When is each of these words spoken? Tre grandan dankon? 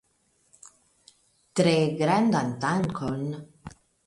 Tre 1.59 1.75
grandan 2.01 2.51
dankon? 2.65 3.23